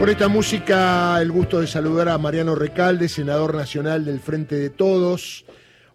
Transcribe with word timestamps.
Por 0.00 0.08
esta 0.08 0.28
música, 0.28 1.20
el 1.20 1.30
gusto 1.30 1.60
de 1.60 1.66
saludar 1.66 2.08
a 2.08 2.16
Mariano 2.16 2.54
Recalde, 2.54 3.06
senador 3.06 3.54
nacional 3.54 4.06
del 4.06 4.18
Frente 4.18 4.54
de 4.54 4.70
Todos. 4.70 5.44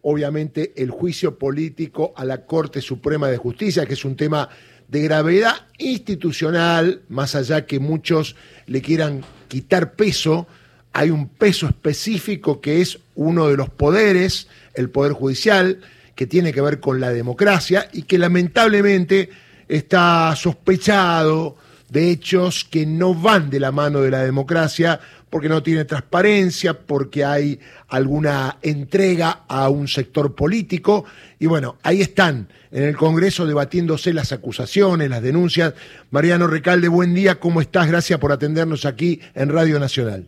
Obviamente, 0.04 0.74
el 0.75 0.92
juicio 0.92 1.39
político 1.39 2.13
a 2.15 2.23
la 2.23 2.46
Corte 2.46 2.81
Suprema 2.81 3.29
de 3.29 3.38
Justicia, 3.38 3.88
que 3.88 3.96
es 3.96 4.05
un 4.05 4.15
tema 4.15 4.47
de 4.88 5.02
gravedad 5.02 5.55
institucional, 5.79 7.02
más 7.10 7.33
allá 7.33 7.65
que 7.65 7.79
muchos 7.79 8.36
le 8.68 8.83
quieran 8.83 9.21
quitar 9.47 9.94
peso, 9.94 10.46
hay 10.94 11.10
un 11.10 11.28
peso 11.28 11.66
específico 11.66 12.62
que 12.62 12.82
es 12.82 13.00
uno 13.16 13.48
de 13.48 13.58
los 13.58 13.72
poderes, 13.72 14.50
el 14.76 14.92
Poder 14.92 15.14
Judicial, 15.14 15.80
que 16.14 16.28
tiene 16.28 16.54
que 16.54 16.62
ver 16.62 16.80
con 16.80 17.00
la 17.00 17.10
democracia 17.10 17.90
y 17.92 18.04
que 18.04 18.20
lamentablemente 18.20 19.32
está 19.68 20.36
sospechado 20.36 21.58
de 21.89 22.11
hechos 22.11 22.63
que 22.63 22.86
no 22.86 23.13
van 23.13 23.49
de 23.49 23.59
la 23.59 23.71
mano 23.71 24.02
de 24.02 24.11
la 24.11 24.23
democracia 24.23 24.99
porque 25.29 25.49
no 25.49 25.61
tiene 25.61 25.84
transparencia, 25.84 26.73
porque 26.73 27.26
hay 27.26 27.59
alguna 27.89 28.57
entrega 28.62 29.41
a 29.49 29.70
un 29.70 29.88
sector 29.88 30.34
político. 30.34 31.03
Y 31.40 31.45
bueno, 31.48 31.77
ahí 31.84 32.02
están 32.02 32.48
en 32.71 32.84
el 32.84 32.95
Congreso 32.95 33.45
debatiéndose 33.45 34.13
las 34.13 34.31
acusaciones, 34.31 35.09
las 35.09 35.21
denuncias. 35.21 35.73
Mariano 36.12 36.48
Recalde, 36.48 36.88
buen 36.88 37.13
día, 37.13 37.35
¿cómo 37.40 37.59
estás? 37.59 37.88
Gracias 37.88 38.17
por 38.20 38.31
atendernos 38.31 38.85
aquí 38.85 39.20
en 39.34 39.49
Radio 39.49 39.77
Nacional. 39.77 40.26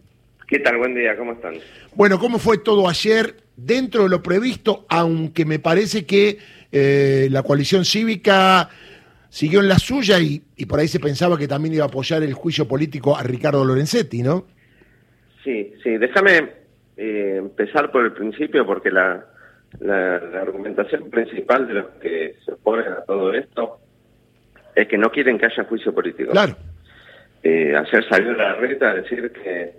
¿Qué 0.48 0.59
tal? 0.59 0.77
Buen 0.77 0.95
día, 0.95 1.15
¿cómo 1.17 1.34
están? 1.34 1.55
Bueno, 1.95 2.20
¿cómo 2.20 2.39
fue 2.39 2.57
todo 2.57 2.89
ayer 2.89 3.37
dentro 3.55 4.03
de 4.03 4.09
lo 4.09 4.21
previsto? 4.21 4.85
Aunque 4.89 5.45
me 5.45 5.59
parece 5.59 6.05
que 6.05 6.37
eh, 6.71 7.27
la 7.31 7.43
coalición 7.43 7.85
cívica 7.85 8.70
siguió 9.30 9.59
en 9.59 9.67
la 9.67 9.80
suya 9.80 10.20
y, 10.20 10.40
por 10.66 10.80
ahí 10.80 10.88
se 10.88 10.99
pensaba 10.99 11.38
que 11.38 11.48
también 11.48 11.76
iba 11.76 11.85
a 11.85 11.88
apoyar 11.88 12.23
el 12.23 12.34
juicio 12.34 12.68
político 12.68 13.16
a 13.16 13.23
Ricardo 13.23 13.63
Lorenzetti, 13.63 14.22
¿no? 14.22 14.45
Sí, 15.44 15.73
sí, 15.84 15.98
déjame 15.98 16.49
eh, 16.98 17.35
empezar 17.38 17.91
por 17.91 18.05
el 18.05 18.13
principio 18.13 18.66
porque 18.66 18.91
la, 18.91 19.26
la, 19.79 20.16
argumentación 20.41 21.10
principal 21.10 21.68
de 21.68 21.74
los 21.74 21.85
que 22.01 22.35
se 22.43 22.51
oponen 22.54 22.91
a 22.91 23.01
todo 23.01 23.34
esto 23.34 23.79
es 24.76 24.88
que 24.88 24.98
no 24.98 25.10
quieren 25.10 25.38
que 25.38 25.46
haya 25.46 25.63
juicio 25.63 25.94
político. 25.94 26.32
Claro. 26.32 26.55
Eh, 27.44 27.76
hacer 27.76 28.07
salir 28.10 28.35
la 28.35 28.55
reta, 28.55 28.94
decir 28.94 29.32
que, 29.32 29.73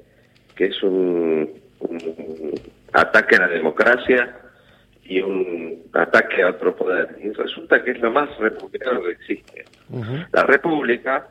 que 0.54 0.66
es 0.66 0.82
un, 0.82 1.50
un 1.80 2.54
ataque 2.92 3.36
a 3.36 3.40
la 3.40 3.48
democracia, 3.48 4.36
y 5.08 5.22
un 5.22 5.84
ataque 5.94 6.42
a 6.42 6.50
otro 6.50 6.76
poder. 6.76 7.16
Y 7.22 7.30
resulta 7.30 7.82
que 7.82 7.92
es 7.92 8.00
lo 8.00 8.10
más 8.10 8.36
republicano 8.38 9.02
que 9.02 9.12
existe. 9.12 9.64
La 10.32 10.44
república 10.44 11.28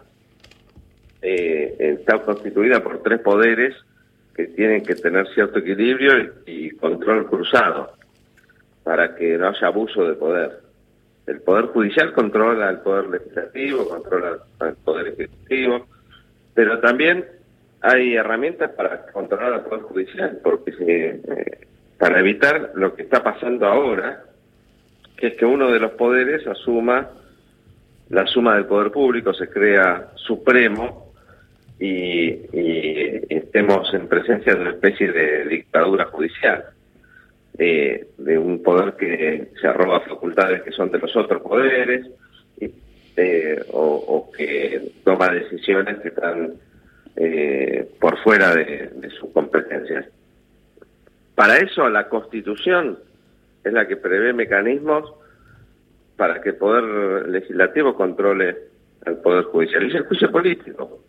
eh, 1.22 1.76
está 1.80 2.20
constituida 2.24 2.84
por 2.84 3.04
tres 3.04 3.20
poderes 3.20 3.76
que 4.36 4.48
tienen 4.48 4.84
que 4.84 4.96
tener 4.96 5.28
cierto 5.34 5.60
equilibrio 5.60 6.34
y, 6.46 6.72
control 6.72 7.28
cruzado 7.28 7.94
para 8.84 9.16
que 9.16 9.38
no 9.38 9.50
haya 9.50 9.68
abuso 9.68 10.08
de 10.08 10.16
poder. 10.16 10.60
El 11.26 11.42
poder 11.42 11.66
judicial 11.66 12.14
controla 12.14 12.70
el 12.70 12.80
poder 12.80 13.10
legislativo, 13.10 13.88
controla 13.90 14.38
el 14.62 14.76
poder 14.76 15.08
ejecutivo, 15.08 15.88
pero 16.54 16.80
también 16.80 17.26
hay 17.82 18.16
herramientas 18.16 18.72
para 18.72 19.08
controlar 19.08 19.54
al 19.54 19.64
poder 19.64 19.82
judicial, 19.82 20.40
porque 20.44 20.72
si, 20.72 20.84
eh, 20.86 21.68
para 21.98 22.20
evitar 22.20 22.72
lo 22.76 22.96
que 22.96 23.04
está 23.04 23.24
pasando 23.24 23.66
ahora, 23.66 24.24
que 25.18 25.28
es 25.28 25.34
que 25.36 25.46
uno 25.46 25.72
de 25.72 25.80
los 25.80 25.92
poderes 25.92 26.46
asuma 26.46 27.10
la 28.10 28.26
suma 28.28 28.56
del 28.56 28.66
poder 28.66 28.92
público, 28.92 29.34
se 29.34 29.50
crea 29.50 30.12
supremo 30.16 31.14
y, 31.80 32.30
estemos 33.30 33.94
en 33.94 34.08
presencia 34.08 34.56
de 34.56 34.62
una 34.62 34.72
especie 34.72 35.12
de 35.12 35.46
dictadura 35.46 36.06
judicial, 36.06 36.66
de 37.54 38.38
un 38.38 38.62
poder 38.62 38.94
que 38.94 39.50
se 39.60 39.68
arroba 39.68 40.02
facultades 40.02 40.62
que 40.62 40.72
son 40.72 40.92
de 40.92 41.00
los 41.00 41.16
otros 41.16 41.42
poderes 41.42 42.06
eh, 43.16 43.66
o, 43.72 44.32
que 44.36 44.92
toma 45.04 45.30
decisiones 45.30 45.98
que 46.00 46.10
están 46.10 46.54
eh, 47.16 47.90
por 48.00 48.18
fuera 48.20 48.54
de 48.54 49.10
sus 49.20 49.32
competencias. 49.32 50.06
Para 51.38 51.58
eso 51.58 51.88
la 51.88 52.10
Constitución 52.10 52.98
es 53.64 53.72
la 53.72 53.88
que 53.88 53.96
prevé 53.96 54.34
mecanismos 54.34 55.14
para 56.16 56.42
que 56.42 56.50
el 56.50 56.56
Poder 56.56 57.30
Legislativo 57.30 57.94
controle 57.94 58.58
al 59.06 59.18
Poder 59.18 59.44
Judicial. 59.44 59.84
Y 59.84 59.90
es 59.90 59.96
el 59.98 60.06
juicio 60.06 60.32
político. 60.32 61.00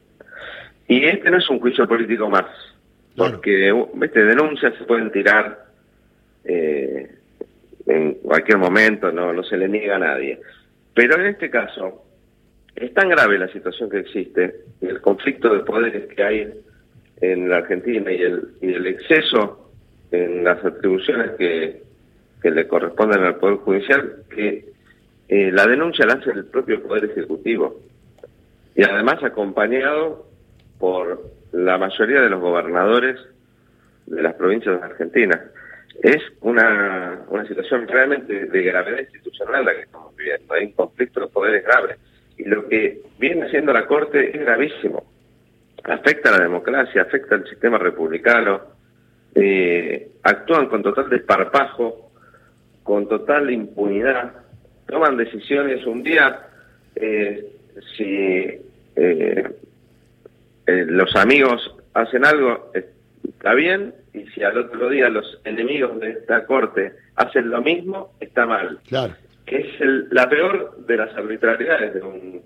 Y 0.87 1.03
este 1.06 1.31
no 1.31 1.39
es 1.39 1.49
un 1.49 1.61
juicio 1.61 1.89
político 1.89 2.28
más, 2.28 2.44
porque 3.16 3.72
este, 4.03 4.22
denuncias 4.22 4.75
se 4.77 4.84
pueden 4.84 5.11
tirar 5.11 5.65
eh, 6.45 7.10
en 7.87 8.12
cualquier 8.16 8.59
momento, 8.59 9.10
no, 9.10 9.33
no 9.33 9.43
se 9.43 9.56
le 9.56 9.66
niega 9.66 9.97
a 9.97 10.00
nadie. 10.00 10.39
Pero 10.93 11.19
en 11.19 11.25
este 11.25 11.49
caso, 11.49 12.05
es 12.77 12.93
tan 12.93 13.09
grave 13.09 13.39
la 13.39 13.49
situación 13.49 13.89
que 13.89 14.00
existe, 14.00 14.56
y 14.83 14.89
el 14.89 15.00
conflicto 15.00 15.55
de 15.55 15.60
poderes 15.60 16.06
que 16.15 16.22
hay 16.22 16.53
en 17.22 17.49
la 17.49 17.56
Argentina 17.56 18.12
y 18.12 18.21
el, 18.21 18.49
y 18.60 18.75
el 18.75 18.87
exceso 18.89 19.67
en 20.10 20.44
las 20.44 20.64
atribuciones 20.64 21.32
que, 21.32 21.82
que 22.42 22.50
le 22.50 22.66
corresponden 22.66 23.22
al 23.22 23.36
Poder 23.36 23.58
Judicial, 23.58 24.24
que 24.30 24.64
eh, 25.28 25.52
la 25.52 25.66
denuncia 25.66 26.06
la 26.06 26.14
hace 26.14 26.30
el 26.30 26.46
propio 26.46 26.82
Poder 26.82 27.04
Ejecutivo 27.04 27.80
y 28.74 28.82
además 28.82 29.22
acompañado 29.22 30.26
por 30.78 31.20
la 31.52 31.78
mayoría 31.78 32.20
de 32.20 32.30
los 32.30 32.41
gobernadores 32.41 33.18
de 34.06 34.22
las 34.22 34.34
provincias 34.34 34.80
de 34.80 34.86
Argentina. 34.86 35.42
Es 36.02 36.22
una, 36.41 37.22
una 37.28 37.47
situación 37.47 37.88
realmente 37.88 38.47
de 38.47 38.62
gravedad 38.62 39.00
institucional 39.00 39.64
la 39.64 39.74
que 39.74 39.82
estamos 39.82 40.14
viviendo. 40.16 40.54
Hay 40.54 40.66
un 40.66 40.72
conflicto 40.72 41.20
de 41.20 41.26
poderes 41.26 41.64
grave. 41.64 41.97
Y 42.36 42.44
lo 42.44 42.68
que 42.68 43.00
viene 43.18 43.47
haciendo 43.47 43.72
la 43.72 43.86
Corte 43.86 44.30
es 44.30 44.41
gravísimo. 44.41 45.04
Afecta 45.82 46.28
a 46.28 46.38
la 46.38 46.44
democracia, 46.44 47.02
afecta 47.02 47.34
al 47.34 47.48
sistema 47.48 47.78
republicano, 47.78 48.60
eh, 49.41 50.10
actúan 50.22 50.66
con 50.66 50.82
total 50.82 51.09
desparpajo, 51.09 52.10
con 52.82 53.09
total 53.09 53.50
impunidad, 53.50 54.32
toman 54.87 55.16
decisiones 55.16 55.87
un 55.87 56.03
día, 56.03 56.41
eh, 56.97 57.53
si 57.97 58.04
eh, 58.04 58.62
eh, 58.97 60.84
los 60.87 61.15
amigos 61.16 61.75
hacen 61.94 62.25
algo, 62.25 62.72
está 62.75 63.54
bien, 63.54 63.94
y 64.12 64.27
si 64.28 64.43
al 64.43 64.59
otro 64.59 64.88
día 64.88 65.09
los 65.09 65.41
enemigos 65.44 66.00
de 66.00 66.10
esta 66.10 66.44
corte 66.47 66.94
hacen 67.16 67.50
lo 67.50 67.62
mismo, 67.62 68.15
está 68.21 68.47
mal. 68.47 68.78
Claro. 68.88 69.15
Que 69.47 69.59
es 69.59 69.81
la 70.10 70.28
peor 70.28 70.84
de 70.87 70.97
las 70.97 71.15
arbitrariedades 71.16 71.94
de 71.94 72.03
un 72.03 72.43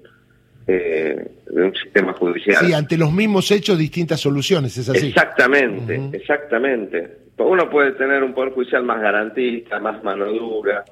eh, 0.66 1.30
de 1.46 1.62
un 1.62 1.74
sistema 1.74 2.12
judicial. 2.12 2.64
Sí, 2.64 2.72
ante 2.72 2.96
los 2.96 3.12
mismos 3.12 3.50
hechos, 3.50 3.78
distintas 3.78 4.20
soluciones, 4.20 4.76
es 4.78 4.88
así. 4.88 5.08
Exactamente, 5.08 6.00
exactamente. 6.12 7.18
Uno 7.38 7.68
puede 7.68 7.92
tener 7.92 8.22
un 8.22 8.32
poder 8.32 8.52
judicial 8.52 8.84
más 8.84 9.00
garantista, 9.00 9.80
más 9.80 10.02
mano 10.04 10.26
dura, 10.26 10.84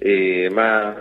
eh, 0.00 0.50
más 0.50 0.96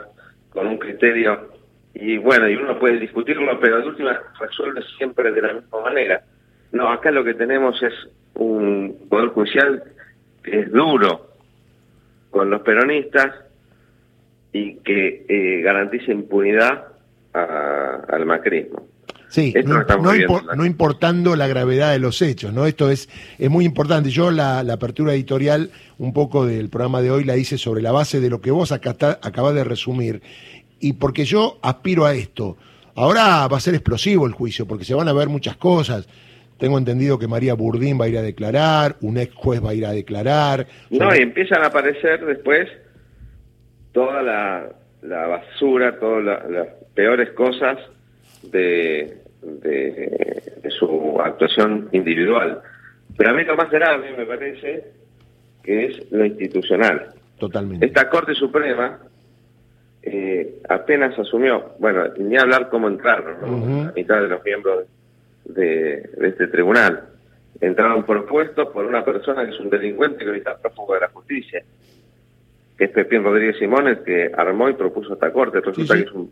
con 0.50 0.68
un 0.68 0.78
criterio, 0.78 1.50
y 1.94 2.18
bueno, 2.18 2.48
y 2.50 2.56
uno 2.56 2.80
puede 2.80 3.00
discutirlo, 3.00 3.60
pero 3.60 3.80
de 3.80 3.88
última 3.88 4.20
resuelve 4.40 4.82
siempre 4.98 5.32
de 5.32 5.42
la 5.42 5.54
misma 5.54 5.82
manera. 5.82 6.24
No, 6.72 6.90
acá 6.90 7.12
lo 7.12 7.24
que 7.24 7.34
tenemos 7.34 7.82
es 7.84 7.94
un 8.36 9.08
poder 9.10 9.30
judicial 9.30 9.84
que 10.44 10.62
es 10.62 10.72
duro 10.72 11.28
con 12.32 12.50
los 12.50 12.62
peronistas 12.62 13.36
y 14.52 14.76
que 14.78 15.26
eh, 15.28 15.62
garantiza 15.62 16.12
impunidad 16.12 16.93
al 17.34 18.26
macrismo. 18.26 18.88
Sí, 19.34 19.52
no, 19.66 20.64
importando 20.64 21.36
la 21.36 21.48
gravedad 21.48 21.92
de 21.92 21.98
los 21.98 22.22
hechos, 22.22 22.54
¿no? 22.54 22.68
Esto 22.68 22.92
es, 22.92 23.10
es 23.40 23.50
muy 23.50 23.66
importante. 23.66 24.12
Yo 24.12 24.30
la, 24.30 24.60
apertura 24.60 25.14
editorial, 25.14 25.72
un 25.98 26.14
poco 26.14 26.46
del 26.46 26.70
programa 26.70 27.02
de 27.02 27.10
hoy, 27.10 27.24
la 27.24 27.36
hice 27.36 27.58
sobre 27.58 27.82
la 27.82 27.92
base 27.92 28.20
de 28.20 28.30
lo 28.30 28.42
que 28.42 28.52
vos 28.52 28.72
acá 28.72 28.96
acabas 29.24 29.56
de 29.56 29.64
resumir. 29.64 30.22
Y 30.80 30.94
porque 30.94 31.26
yo 31.26 31.58
aspiro 31.64 32.06
a 32.06 32.14
esto. 32.14 32.58
Ahora 32.94 33.48
va 33.48 33.58
a 33.58 33.60
ser 33.60 33.74
explosivo 33.74 34.28
el 34.28 34.34
juicio, 34.34 34.68
porque 34.68 34.86
se 34.86 34.94
van 34.94 35.08
a 35.08 35.14
ver 35.14 35.30
muchas 35.30 35.58
cosas. 35.58 36.08
Tengo 36.60 36.78
entendido 36.78 37.18
que 37.18 37.28
María 37.28 37.56
Burdín 37.56 38.00
va 38.00 38.06
a 38.06 38.10
ir 38.10 38.20
a 38.20 38.22
declarar, 38.22 38.98
un 39.02 39.18
ex 39.18 39.34
juez 39.34 39.66
va 39.66 39.72
a 39.72 39.74
ir 39.74 39.88
a 39.88 39.94
declarar. 39.94 40.68
No, 40.92 41.16
y 41.16 41.24
empiezan 41.24 41.64
a 41.64 41.68
aparecer 41.68 42.24
después 42.24 42.70
toda 43.94 44.22
la, 44.22 44.70
la 45.02 45.26
basura, 45.26 46.00
todas 46.00 46.24
las 46.24 46.68
peores 46.94 47.32
cosas 47.32 47.80
de, 48.44 49.18
de, 49.42 50.70
su 50.78 51.20
actuación 51.20 51.90
individual. 51.92 52.62
Pero 53.18 53.30
a 53.30 53.34
mí 53.34 53.44
lo 53.44 53.56
más 53.56 53.70
grave 53.70 54.16
me 54.18 54.26
parece 54.26 54.86
que 55.64 55.86
es 55.86 56.12
lo 56.12 56.26
institucional. 56.26 57.14
Totalmente. 57.38 57.86
Esta 57.86 58.10
Corte 58.10 58.34
Suprema 58.34 59.00
eh, 60.02 60.62
apenas 60.70 61.18
asumió, 61.18 61.76
bueno, 61.80 62.06
ni 62.18 62.38
hablar 62.38 62.70
cómo 62.70 62.88
entraron, 62.88 63.86
la 63.86 63.92
mitad 63.94 64.22
de 64.22 64.28
los 64.28 64.44
miembros 64.44 64.86
de, 65.46 66.10
este 66.22 66.48
tribunal. 66.48 67.10
Entraron 67.62 68.04
propuestos 68.04 68.70
por 68.70 68.86
una 68.86 69.06
persona 69.06 69.46
que 69.46 69.52
es 69.52 69.60
un 69.60 69.70
delincuente 69.70 70.26
que 70.26 70.32
hoy 70.32 70.38
está 70.40 70.58
prófugo 70.58 70.96
de 70.96 71.02
la 71.02 71.10
justicia, 71.10 71.64
que 72.78 72.84
es 72.86 72.92
Pepín 72.92 73.24
Rodríguez 73.24 73.58
Simón, 73.58 73.88
el 73.88 74.04
que 74.04 74.32
armó 74.36 74.70
y 74.70 74.74
propuso 74.74 75.14
esta 75.14 75.32
corte. 75.32 75.62
Resulta 75.62 75.96
que 75.96 76.02
es 76.02 76.12
un, 76.12 76.32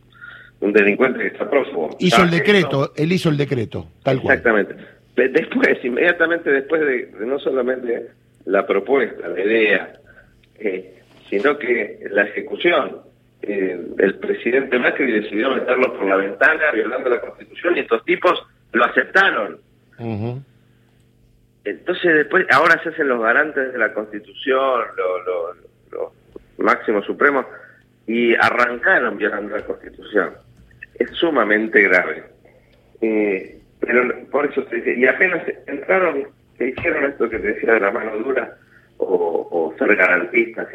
delincuente 0.61 1.19
que 1.19 1.27
está 1.27 1.49
prófugo. 1.49 1.97
Hizo 1.99 2.23
el 2.23 2.29
decreto, 2.29 2.93
él 2.95 3.11
hizo 3.11 3.29
el 3.29 3.37
decreto, 3.37 3.87
tal 4.03 4.21
cual. 4.21 4.37
Exactamente. 4.37 4.75
Después, 5.15 5.83
inmediatamente 5.83 6.49
después 6.51 6.81
de, 6.81 7.11
no 7.25 7.37
solamente 7.39 8.11
la 8.45 8.65
propuesta, 8.65 9.27
la 9.27 9.41
idea, 9.41 9.93
eh, 10.59 11.01
sino 11.29 11.57
que 11.57 11.99
la 12.11 12.23
ejecución, 12.23 12.97
eh, 13.41 13.79
el 13.97 14.15
presidente 14.15 14.77
Macri 14.79 15.11
decidió 15.11 15.49
meterlo 15.51 15.93
por 15.97 16.05
la 16.05 16.15
ventana, 16.15 16.71
violando 16.73 17.09
la 17.09 17.19
Constitución, 17.19 17.77
y 17.77 17.81
estos 17.81 18.05
tipos 18.05 18.41
lo 18.71 18.85
aceptaron. 18.85 19.59
Entonces 21.63 22.15
después, 22.15 22.45
ahora 22.51 22.81
se 22.81 22.89
hacen 22.89 23.07
los 23.07 23.21
garantes 23.21 23.73
de 23.73 23.77
la 23.77 23.93
Constitución, 23.93 24.81
los 25.91 26.11
máximos 26.57 27.05
supremos, 27.05 27.45
y 28.07 28.33
arrancaron 28.35 29.17
violando 29.17 29.55
la 29.55 29.63
Constitución. 29.63 30.33
Es 30.95 31.09
sumamente 31.11 31.81
grave. 31.81 32.23
Eh, 33.01 33.61
pero 33.79 34.25
por 34.29 34.45
eso 34.45 34.63
te 34.65 34.77
dice, 34.77 34.95
y 34.95 35.05
apenas 35.07 35.43
entraron, 35.67 36.27
se 36.57 36.69
hicieron 36.69 37.05
esto 37.05 37.29
que 37.29 37.39
te 37.39 37.53
decía 37.53 37.73
de 37.73 37.79
la 37.79 37.91
mano 37.91 38.15
dura, 38.17 38.57
o, 38.97 39.73
ser 39.79 39.95
garantistas, 39.95 40.67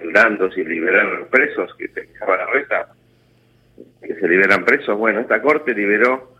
y 0.57 0.65
liberar 0.65 1.27
presos, 1.31 1.73
que 1.79 1.87
te 1.89 2.03
dejaba 2.03 2.37
la 2.39 2.47
reta, 2.47 2.89
que 4.03 4.15
se 4.15 4.29
liberan 4.29 4.65
presos. 4.65 4.99
Bueno, 4.99 5.21
esta 5.21 5.41
corte 5.41 5.73
liberó 5.73 6.35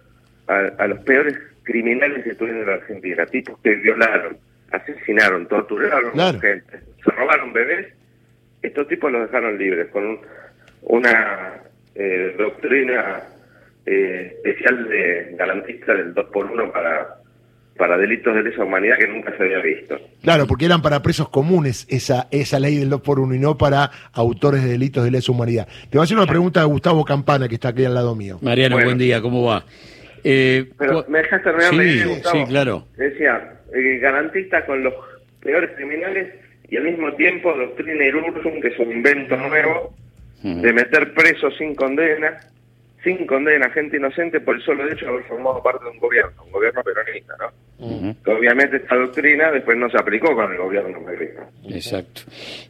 a, 0.49 0.87
los 0.89 0.99
peores 1.01 1.39
criminales 1.63 2.25
que 2.25 2.35
tuvieron 2.35 2.63
en 2.63 2.67
la 2.67 2.75
Argentina, 2.75 3.27
tipos 3.27 3.59
que 3.61 3.75
violaron, 3.77 4.37
asesinaron, 4.73 5.47
torturaron 5.47 6.19
a 6.19 6.33
gente, 6.33 6.81
se 7.05 7.11
robaron 7.13 7.53
bebés. 7.53 7.87
Estos 8.63 8.89
tipos 8.89 9.13
los 9.13 9.23
dejaron 9.23 9.57
libres 9.59 9.89
con 9.91 10.19
una 10.83 11.61
eh, 11.95 12.35
doctrina 12.37 13.23
eh, 13.87 14.33
especial 14.37 14.89
de 14.89 15.35
garantista 15.39 15.95
del 15.95 16.13
2 16.13 16.27
por 16.33 16.47
1 16.47 16.73
para 16.73 17.17
para 17.77 17.97
delitos 17.99 18.35
de 18.35 18.43
lesa 18.43 18.65
humanidad 18.65 18.97
que 18.99 19.07
nunca 19.07 19.37
se 19.37 19.43
había 19.43 19.59
visto. 19.59 19.99
Claro, 20.23 20.47
porque 20.47 20.65
eran 20.65 20.83
para 20.83 21.03
presos 21.03 21.29
comunes 21.29 21.87
esa, 21.91 22.27
esa 22.31 22.59
ley 22.59 22.77
del 22.77 22.91
2 22.91 23.01
por 23.03 23.21
1 23.21 23.35
y 23.35 23.39
no 23.39 23.59
para 23.59 23.91
autores 24.13 24.65
de 24.65 24.71
delitos 24.71 25.05
de 25.05 25.11
lesa 25.11 25.33
humanidad. 25.33 25.69
Te 25.91 25.99
voy 25.99 26.01
a 26.01 26.05
hacer 26.05 26.17
una 26.17 26.27
pregunta 26.27 26.63
a 26.63 26.65
Gustavo 26.65 27.05
Campana, 27.05 27.49
que 27.49 27.57
está 27.57 27.69
aquí 27.69 27.85
al 27.85 27.95
lado 27.95 28.15
mío. 28.15 28.39
Mariano, 28.41 28.77
buen 28.77 28.99
día, 28.99 29.21
¿cómo 29.21 29.45
va? 29.45 29.65
Eh, 30.25 30.71
Pero 30.79 31.05
me 31.09 31.19
dejas 31.19 31.43
terminar 31.43 31.71
sí, 31.71 32.03
Gustavo. 32.05 32.37
Sí, 32.37 32.45
claro. 32.47 32.87
Decía, 32.97 33.61
eh, 33.75 33.99
garantista 33.99 34.65
con 34.65 34.83
los 34.83 34.95
peores 35.41 35.71
criminales 35.77 36.35
y 36.69 36.77
al 36.77 36.85
mismo 36.85 37.13
tiempo 37.15 37.53
doctrina 37.53 38.05
Irursum, 38.07 38.61
que 38.61 38.69
es 38.69 38.79
un 38.79 38.91
invento 38.91 39.37
nuevo, 39.37 39.95
de 40.43 40.73
meter 40.73 41.13
presos 41.13 41.57
sin 41.59 41.75
condena 41.75 42.39
sin 43.07 43.25
condena 43.25 43.67
a 43.67 43.71
gente 43.71 43.99
inocente 43.99 44.41
por 44.41 44.57
el 44.57 44.63
solo 44.63 44.85
hecho 44.91 45.05
de 45.05 45.13
haber 45.13 45.25
formado 45.27 45.63
parte 45.63 45.85
de 45.85 45.93
un 45.93 45.99
gobierno, 45.99 46.43
un 46.45 46.51
gobierno 46.51 46.83
peronista, 46.83 47.35
¿no? 47.39 48.17
obviamente 48.37 48.79
esta 48.79 48.97
doctrina 48.97 49.53
después 49.53 49.79
no 49.79 49.89
se 49.89 49.97
aplicó 49.97 50.35
con 50.35 50.51
el 50.51 50.59
gobierno 50.59 50.99
peronista. 51.05 51.49
Exacto. 51.69 52.23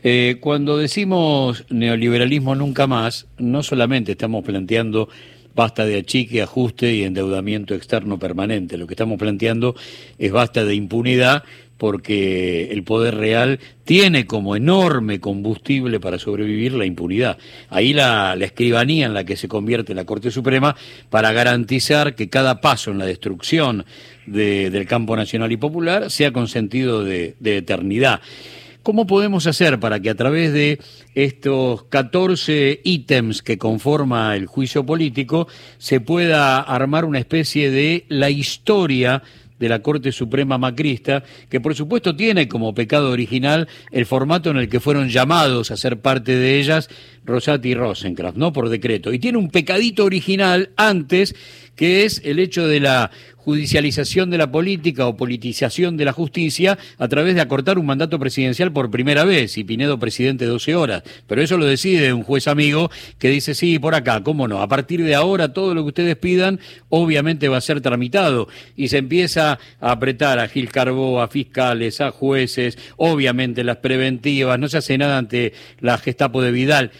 Eh, 0.03 0.37
cuando 0.39 0.77
decimos 0.77 1.65
neoliberalismo 1.71 2.55
nunca 2.55 2.87
más, 2.87 3.27
no 3.39 3.63
solamente 3.63 4.13
estamos 4.13 4.45
planteando 4.45 5.09
basta 5.55 5.87
de 5.87 5.97
achique, 5.97 6.43
ajuste 6.43 6.93
y 6.93 7.05
endeudamiento 7.05 7.75
externo 7.75 8.19
permanente. 8.19 8.77
Lo 8.77 8.87
que 8.87 8.93
estamos 8.93 9.19
planteando 9.19 9.75
es 10.19 10.31
basta 10.31 10.67
de 10.67 10.75
impunidad 10.75 11.45
porque 11.79 12.71
el 12.73 12.83
poder 12.83 13.17
real 13.17 13.61
tiene 13.85 14.27
como 14.27 14.57
enorme 14.57 15.21
combustible 15.21 16.01
para 16.01 16.19
sobrevivir 16.19 16.73
la 16.73 16.87
impunidad. 16.87 17.39
Ahí 17.69 17.93
la, 17.93 18.37
escribanía 18.41 19.07
en 19.07 19.15
la 19.15 19.25
que 19.25 19.37
se 19.37 19.49
convierte 19.49 19.95
la 19.95 20.05
Corte 20.05 20.31
Suprema 20.31 20.77
para 21.11 21.33
garantizar 21.33 22.15
que 22.15 22.29
cada 22.29 22.61
paso 22.61 22.91
en 22.91 22.99
la 22.99 23.07
destrucción 23.07 23.85
del 24.27 24.87
campo 24.87 25.17
nacional 25.17 25.53
y 25.53 25.57
popular 25.57 26.11
sea 26.11 26.33
con 26.33 26.49
sentido 26.49 27.05
de, 27.05 27.37
de 27.39 27.59
eternidad. 27.59 28.21
¿Cómo 28.83 29.05
podemos 29.09 29.49
hacer 29.49 29.81
para 29.81 29.99
que 29.99 30.11
a 30.11 30.15
través 30.15 30.53
de 30.53 30.79
estos 31.17 31.83
14 31.85 32.83
ítems 32.85 33.43
que 33.43 33.59
conforma 33.59 34.37
el 34.37 34.47
juicio 34.47 34.87
político 34.87 35.49
se 35.79 35.99
pueda 35.99 36.61
armar 36.61 37.05
una 37.05 37.19
especie 37.19 37.73
de 37.73 38.05
la 38.09 38.31
historia 38.31 39.25
de 39.59 39.69
la 39.69 39.81
Corte 39.81 40.13
Suprema 40.13 40.59
Macrista, 40.59 41.25
que 41.49 41.61
por 41.61 41.75
supuesto 41.75 42.15
tiene 42.17 42.49
como 42.49 42.75
pecado 42.75 43.11
original 43.11 43.69
el 43.91 44.07
formato 44.07 44.51
en 44.51 44.59
el 44.59 44.69
que 44.69 44.81
fueron 44.81 45.09
llamados 45.09 45.71
a 45.71 45.77
ser 45.77 46.01
parte 46.01 46.37
de 46.37 46.59
ellas 46.59 46.89
Rosati 47.25 47.71
y 47.71 47.75
Rosencraft, 47.75 48.37
¿no? 48.37 48.53
Por 48.53 48.69
decreto. 48.69 49.13
Y 49.13 49.19
tiene 49.19 49.39
un 49.39 49.51
pecadito 49.51 50.05
original 50.05 50.71
antes, 50.77 51.35
que 51.75 52.05
es 52.05 52.23
el 52.25 52.39
hecho 52.39 52.67
de 52.67 52.81
la 52.81 53.11
judicialización 53.47 54.29
de 54.29 54.39
la 54.39 54.51
política 54.51 55.07
o 55.07 55.17
politización 55.17 55.97
de 55.97 56.05
la 56.05 56.13
justicia 56.13 56.77
a 56.99 57.07
través 57.07 57.37
de 57.37 57.41
acortar 57.41 57.79
un 57.79 57.87
mandato 57.87 58.19
presidencial 58.19 58.73
por 58.73 58.91
primera 58.91 59.23
vez 59.23 59.57
y 59.57 59.63
Pinedo 59.63 60.01
presidente 60.01 60.47
12 60.47 60.75
horas. 60.75 61.05
Pero 61.29 61.41
eso 61.41 61.57
lo 61.57 61.65
decide 61.65 62.13
un 62.13 62.25
juez 62.25 62.49
amigo 62.49 62.91
que 63.21 63.31
dice, 63.31 63.55
sí, 63.55 63.79
por 63.79 63.95
acá, 63.95 64.21
cómo 64.25 64.49
no, 64.49 64.63
a 64.63 64.67
partir 64.67 65.05
de 65.05 65.15
ahora 65.15 65.53
todo 65.53 65.75
lo 65.75 65.83
que 65.83 65.89
ustedes 65.89 66.17
pidan 66.17 66.59
obviamente 66.89 67.49
va 67.49 67.59
a 67.59 67.61
ser 67.61 67.81
tramitado 67.81 68.49
y 68.75 68.89
se 68.89 68.99
empieza 68.99 69.61
a 69.81 69.93
apretar 69.93 70.41
a 70.41 70.49
Gil 70.49 70.69
Carbó, 70.69 71.23
a 71.23 71.29
fiscales, 71.29 72.01
a 72.01 72.11
jueces, 72.11 72.77
obviamente 72.97 73.63
las 73.63 73.77
preventivas, 73.77 74.59
no 74.59 74.67
se 74.67 74.79
hace 74.79 74.99
nada 74.99 75.19
ante 75.19 75.53
la 75.79 75.99
Gestapo 75.99 76.43
de 76.43 76.51
Vidal 76.51 76.91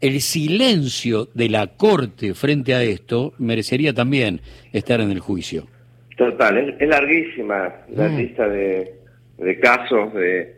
el 0.00 0.20
silencio 0.20 1.30
de 1.32 1.48
la 1.48 1.68
Corte 1.68 2.34
frente 2.34 2.74
a 2.74 2.82
esto 2.82 3.34
merecería 3.38 3.94
también 3.94 4.40
estar 4.72 5.00
en 5.00 5.12
el 5.12 5.20
juicio. 5.20 5.68
Total, 6.30 6.76
es, 6.78 6.88
larguísima 6.88 7.74
la 7.88 8.08
mm. 8.08 8.16
lista 8.16 8.48
de, 8.48 8.94
casos, 9.60 10.14
de, 10.14 10.54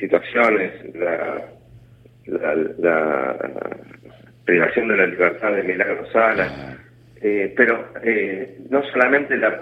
situaciones, 0.00 0.72
la, 0.94 1.44
privación 4.44 4.88
de 4.88 4.96
la 4.96 5.06
libertad 5.06 5.52
de 5.52 5.62
Milagro 5.64 6.10
Sala, 6.10 6.48
ah. 6.50 6.76
eh, 7.20 7.52
pero 7.54 7.90
eh, 8.02 8.56
no 8.70 8.82
solamente 8.84 9.36
la, 9.36 9.58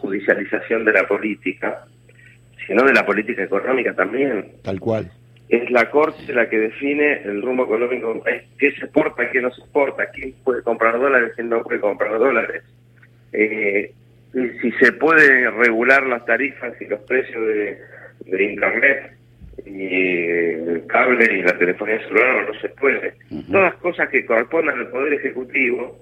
judicialización 0.00 0.84
de 0.84 0.92
la 0.92 1.08
política, 1.08 1.86
sino 2.66 2.84
de 2.84 2.92
la 2.92 3.06
política 3.06 3.42
económica 3.42 3.94
también. 3.94 4.56
Tal 4.62 4.78
cual. 4.78 5.10
Es 5.48 5.70
la 5.70 5.90
Corte 5.90 6.34
la 6.34 6.50
que 6.50 6.58
define 6.58 7.22
el 7.24 7.40
rumbo 7.40 7.64
económico, 7.64 8.22
qué 8.58 8.72
se 8.72 8.84
exporta, 8.84 9.30
qué 9.30 9.40
no 9.40 9.50
se 9.52 9.62
exporta, 9.62 10.04
quién 10.10 10.34
puede 10.44 10.62
comprar 10.62 11.00
dólares, 11.00 11.32
quién 11.34 11.48
no 11.48 11.62
puede 11.62 11.80
comprar 11.80 12.18
dólares. 12.18 12.62
Eh, 13.32 13.94
si 14.32 14.72
se 14.72 14.92
puede 14.92 15.50
regular 15.50 16.06
las 16.06 16.24
tarifas 16.24 16.72
y 16.80 16.86
los 16.86 17.00
precios 17.00 17.46
de, 17.46 17.78
internet 18.44 19.12
y 19.66 20.24
el 20.24 20.84
cable 20.86 21.24
y 21.32 21.42
la 21.42 21.58
telefonía 21.58 21.98
celular 22.06 22.46
no 22.46 22.60
se 22.60 22.68
puede. 22.70 23.14
Todas 23.50 23.74
cosas 23.76 24.08
que 24.08 24.24
corresponden 24.24 24.78
al 24.78 24.88
poder 24.88 25.14
ejecutivo, 25.14 25.98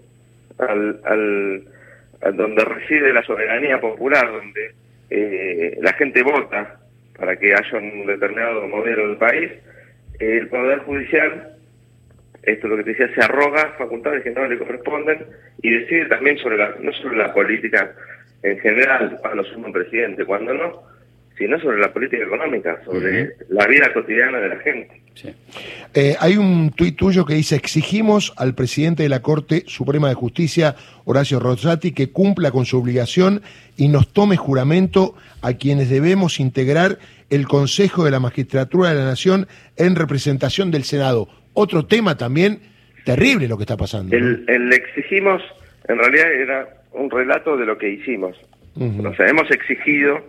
al, 0.58 1.00
al, 1.04 2.36
donde 2.36 2.64
reside 2.64 3.12
la 3.12 3.22
soberanía 3.22 3.80
popular, 3.80 4.30
donde 4.30 4.74
eh, 5.10 5.78
la 5.80 5.92
gente 5.94 6.22
vota 6.22 6.80
para 7.16 7.36
que 7.36 7.54
haya 7.54 7.78
un 7.78 8.06
determinado 8.06 8.68
modelo 8.68 9.08
del 9.08 9.16
país, 9.16 9.50
el 10.20 10.48
poder 10.48 10.80
judicial 10.80 11.58
esto 12.42 12.66
es 12.66 12.70
lo 12.70 12.76
que 12.78 12.84
te 12.84 12.90
decía, 12.90 13.14
se 13.14 13.20
arroga 13.20 13.74
facultades 13.76 14.22
que 14.22 14.30
no 14.30 14.46
le 14.46 14.58
corresponden 14.58 15.26
y 15.62 15.70
decide 15.70 16.06
también 16.06 16.38
sobre 16.38 16.56
la, 16.56 16.74
no 16.80 16.92
sobre 16.94 17.18
la 17.18 17.32
política 17.34 17.92
en 18.42 18.58
general, 18.60 19.18
cuando 19.20 19.44
somos 19.44 19.66
un 19.66 19.72
presidente, 19.72 20.24
cuando 20.24 20.54
no, 20.54 20.82
sino 21.38 21.58
sobre 21.60 21.78
la 21.78 21.92
política 21.92 22.24
económica, 22.24 22.82
sobre 22.84 23.36
la 23.48 23.66
vida 23.66 23.92
cotidiana 23.92 24.38
de 24.38 24.48
la 24.48 24.56
gente. 24.58 25.00
Eh, 25.94 26.16
hay 26.18 26.36
un 26.36 26.70
tuit 26.70 26.96
tuyo 26.96 27.24
que 27.24 27.34
dice, 27.34 27.56
exigimos 27.56 28.32
al 28.36 28.54
presidente 28.54 29.04
de 29.04 29.08
la 29.08 29.22
Corte 29.22 29.62
Suprema 29.66 30.08
de 30.08 30.14
Justicia, 30.14 30.74
Horacio 31.04 31.40
Rosati, 31.40 31.92
que 31.92 32.10
cumpla 32.10 32.50
con 32.50 32.66
su 32.66 32.78
obligación 32.78 33.42
y 33.76 33.88
nos 33.88 34.12
tome 34.12 34.36
juramento 34.36 35.14
a 35.42 35.54
quienes 35.54 35.90
debemos 35.90 36.40
integrar 36.40 36.98
el 37.30 37.46
Consejo 37.46 38.04
de 38.04 38.10
la 38.10 38.20
Magistratura 38.20 38.90
de 38.90 38.96
la 38.96 39.04
Nación 39.04 39.46
en 39.76 39.96
representación 39.96 40.70
del 40.70 40.84
Senado. 40.84 41.28
Otro 41.52 41.86
tema 41.86 42.16
también 42.16 42.60
terrible 43.04 43.48
lo 43.48 43.56
que 43.56 43.62
está 43.62 43.76
pasando. 43.76 44.16
El, 44.16 44.44
el 44.48 44.72
exigimos, 44.72 45.42
en 45.88 45.98
realidad 45.98 46.32
era 46.32 46.77
un 46.92 47.10
relato 47.10 47.56
de 47.56 47.66
lo 47.66 47.78
que 47.78 47.88
hicimos. 47.88 48.36
O 48.76 49.14
sea, 49.14 49.26
hemos 49.26 49.50
exigido 49.50 50.20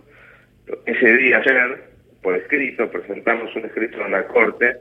ese 0.86 1.18
día 1.18 1.38
ayer, 1.38 1.84
por 2.22 2.36
escrito, 2.36 2.89
presentamos 2.89 3.56
un 3.56 3.66
escrito 3.66 4.04
en 4.04 4.12
la 4.12 4.25
Corte 4.25 4.78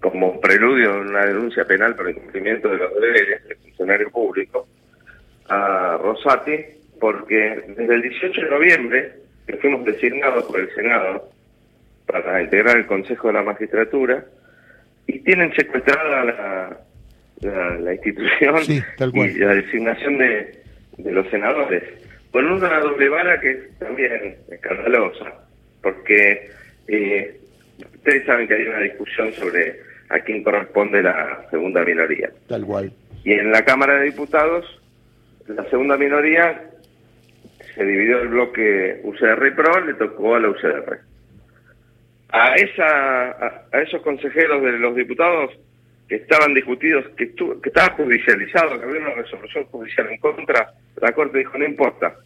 como 0.00 0.40
preludio 0.40 0.94
de 0.94 1.00
una 1.10 1.26
denuncia 1.26 1.64
penal 1.64 1.94
por 1.94 2.10
incumplimiento 2.10 2.68
de 2.68 2.78
los 2.78 2.94
deberes 2.94 3.48
del 3.48 3.56
funcionario 3.58 4.10
público 4.10 4.66
a 5.48 5.98
Rosati 6.00 6.56
porque 7.00 7.62
desde 7.68 7.94
el 7.94 8.02
18 8.02 8.40
de 8.42 8.50
noviembre, 8.50 9.12
que 9.46 9.56
fuimos 9.56 9.84
designados 9.84 10.44
por 10.44 10.60
el 10.60 10.70
Senado 10.74 11.30
para 12.06 12.42
integrar 12.42 12.76
el 12.76 12.86
Consejo 12.86 13.28
de 13.28 13.34
la 13.34 13.42
Magistratura, 13.42 14.24
y 15.06 15.18
tienen 15.20 15.52
secuestrada 15.54 16.24
la, 17.40 17.78
la, 17.78 17.94
institución 17.94 18.56
y 19.14 19.38
la 19.38 19.54
designación 19.54 20.18
de, 20.18 20.59
de 21.02 21.12
los 21.12 21.28
senadores, 21.30 21.82
con 22.30 22.46
una 22.46 22.80
doble 22.80 23.08
vara 23.08 23.40
que 23.40 23.50
es 23.50 23.78
también 23.78 24.36
escandalosa, 24.48 25.32
porque 25.82 26.50
eh, 26.88 27.40
ustedes 27.94 28.26
saben 28.26 28.46
que 28.46 28.54
hay 28.54 28.66
una 28.66 28.80
discusión 28.80 29.32
sobre 29.32 29.80
a 30.08 30.18
quién 30.20 30.42
corresponde 30.42 31.02
la 31.02 31.46
segunda 31.50 31.84
minoría. 31.84 32.30
Tal 32.48 32.64
cual. 32.64 32.92
Y 33.24 33.32
en 33.32 33.52
la 33.52 33.64
Cámara 33.64 33.98
de 33.98 34.06
Diputados, 34.06 34.64
la 35.46 35.64
segunda 35.70 35.96
minoría 35.96 36.70
se 37.74 37.84
dividió 37.84 38.20
el 38.20 38.28
bloque 38.28 39.00
UCR 39.04 39.46
y 39.46 39.50
PRO, 39.52 39.80
le 39.80 39.94
tocó 39.94 40.34
a 40.34 40.40
la 40.40 40.48
UCR. 40.48 41.00
A, 42.32 42.54
esa, 42.54 43.30
a, 43.30 43.82
esos 43.82 44.02
consejeros 44.02 44.62
de 44.62 44.72
los 44.78 44.94
diputados 44.94 45.50
que 46.10 46.16
estaban 46.16 46.52
discutidos, 46.54 47.06
que, 47.16 47.32
que 47.36 47.68
estaba 47.68 47.94
judicializado, 47.94 48.80
que 48.80 48.84
había 48.84 49.00
una 49.00 49.14
resolución 49.14 49.62
judicial 49.66 50.08
en 50.10 50.18
contra, 50.18 50.72
la 51.00 51.12
Corte 51.12 51.38
dijo, 51.38 51.56
no 51.56 51.64
importa, 51.64 52.16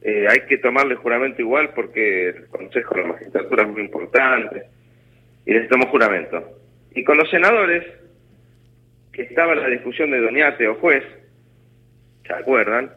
eh, 0.00 0.24
hay 0.30 0.40
que 0.48 0.56
tomarle 0.56 0.94
juramento 0.94 1.42
igual 1.42 1.74
porque 1.74 2.30
el 2.30 2.46
Consejo 2.46 2.94
de 2.94 3.02
la 3.02 3.08
Magistratura 3.08 3.64
es 3.64 3.68
muy 3.68 3.82
importante, 3.82 4.62
y 5.44 5.52
les 5.52 5.68
tomó 5.68 5.88
juramento. 5.88 6.42
Y 6.94 7.04
con 7.04 7.18
los 7.18 7.28
senadores, 7.28 7.84
que 9.12 9.24
estaba 9.24 9.52
en 9.52 9.60
la 9.60 9.68
discusión 9.68 10.10
de 10.10 10.18
Doñate 10.18 10.66
o 10.66 10.76
juez, 10.76 11.04
¿se 12.26 12.32
acuerdan? 12.32 12.92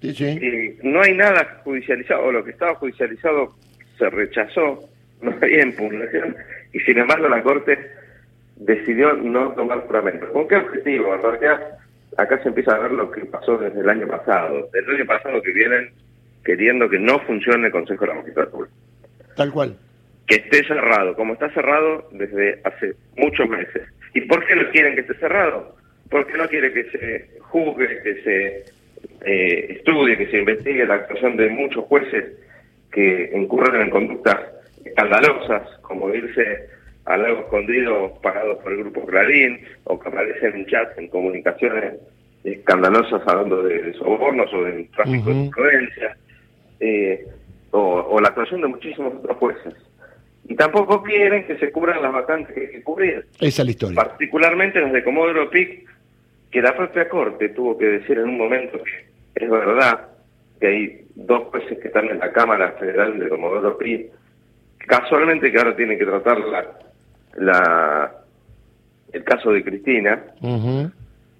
Sí, 0.00 0.14
sí. 0.14 0.78
no 0.84 1.02
hay 1.02 1.14
nada 1.14 1.62
judicializado, 1.64 2.26
o 2.26 2.30
lo 2.30 2.44
que 2.44 2.52
estaba 2.52 2.76
judicializado 2.76 3.56
se 3.98 4.08
rechazó, 4.08 4.88
no 5.20 5.32
había 5.32 5.64
impugnación, 5.64 6.36
y 6.72 6.78
sin 6.78 6.98
embargo 6.98 7.28
la 7.28 7.42
Corte 7.42 7.97
decidió 8.58 9.12
no 9.14 9.52
tomar 9.52 9.80
juramento. 9.86 10.30
¿Con 10.32 10.48
qué 10.48 10.56
objetivo? 10.56 11.14
En 11.14 11.22
realidad, 11.22 11.78
acá 12.16 12.42
se 12.42 12.48
empieza 12.48 12.74
a 12.74 12.80
ver 12.80 12.92
lo 12.92 13.10
que 13.10 13.24
pasó 13.26 13.56
desde 13.56 13.80
el 13.80 13.88
año 13.88 14.06
pasado. 14.06 14.68
Desde 14.72 14.90
el 14.90 14.96
año 14.96 15.06
pasado 15.06 15.42
que 15.42 15.52
vienen 15.52 15.90
queriendo 16.44 16.88
que 16.88 16.98
no 16.98 17.18
funcione 17.20 17.66
el 17.66 17.72
Consejo 17.72 18.04
de 18.04 18.08
la 18.08 18.14
Magistratura. 18.14 18.68
Tal 19.36 19.52
cual. 19.52 19.76
Que 20.26 20.36
esté 20.36 20.64
cerrado, 20.66 21.14
como 21.14 21.34
está 21.34 21.50
cerrado 21.50 22.08
desde 22.12 22.60
hace 22.64 22.94
muchos 23.16 23.48
meses. 23.48 23.82
¿Y 24.14 24.22
por 24.22 24.44
qué 24.46 24.56
no 24.56 24.70
quieren 24.70 24.94
que 24.94 25.02
esté 25.02 25.14
cerrado? 25.14 25.76
Porque 26.10 26.36
no 26.36 26.48
quiere 26.48 26.72
que 26.72 26.84
se 26.84 27.38
juzgue, 27.40 28.02
que 28.02 28.22
se 28.22 28.64
eh, 29.24 29.76
estudie, 29.76 30.16
que 30.16 30.30
se 30.30 30.38
investigue 30.38 30.86
la 30.86 30.94
actuación 30.94 31.36
de 31.36 31.48
muchos 31.50 31.84
jueces 31.84 32.32
que 32.90 33.30
incurren 33.34 33.82
en 33.82 33.90
conductas 33.90 34.38
escandalosas, 34.84 35.68
como 35.82 36.12
irse 36.14 36.68
al 37.08 37.22
lago 37.22 37.40
escondido 37.40 38.14
pagados 38.22 38.58
por 38.58 38.72
el 38.72 38.78
grupo 38.78 39.06
Clarín, 39.06 39.60
o 39.84 39.98
que 39.98 40.08
aparecen 40.08 40.54
en 40.54 40.66
chats, 40.66 40.98
en 40.98 41.08
comunicaciones 41.08 41.94
escandalosas 42.44 43.22
hablando 43.26 43.62
de, 43.62 43.92
sobornos 43.94 44.52
o 44.52 44.64
de 44.64 44.84
tráfico 44.94 45.30
de 45.30 45.36
influencia, 45.36 46.16
eh, 46.80 47.26
o, 47.70 48.20
la 48.20 48.28
actuación 48.28 48.60
de 48.60 48.68
muchísimos 48.68 49.14
otros 49.14 49.36
jueces. 49.38 49.74
Y 50.48 50.54
tampoco 50.54 51.02
quieren 51.02 51.46
que 51.46 51.58
se 51.58 51.70
cubran 51.70 52.02
las 52.02 52.12
vacantes 52.12 52.54
que 52.54 52.60
hay 52.60 52.70
que 52.70 52.82
cubrir. 52.82 53.26
Esa 53.40 53.62
es 53.62 53.64
la 53.64 53.70
historia. 53.70 53.96
Particularmente 53.96 54.80
las 54.80 54.92
de 54.92 55.04
Comodoro 55.04 55.50
Pic, 55.50 55.88
que 56.50 56.62
la 56.62 56.76
propia 56.76 57.08
Corte 57.08 57.50
tuvo 57.50 57.76
que 57.76 57.86
decir 57.86 58.18
en 58.18 58.24
un 58.24 58.38
momento 58.38 58.82
que 58.82 59.44
es 59.44 59.50
verdad 59.50 60.08
que 60.60 60.66
hay 60.66 61.04
dos 61.14 61.48
jueces 61.48 61.78
que 61.78 61.88
están 61.88 62.08
en 62.08 62.18
la 62.18 62.32
Cámara 62.32 62.72
Federal 62.72 63.18
de 63.18 63.28
Comodoro 63.28 63.76
Pi, 63.78 64.06
casualmente 64.78 65.52
que 65.52 65.58
ahora 65.58 65.76
tienen 65.76 65.98
que 65.98 66.06
tratar 66.06 66.38
la, 66.40 66.66
el 69.12 69.24
caso 69.24 69.52
de 69.52 69.64
Cristina, 69.64 70.22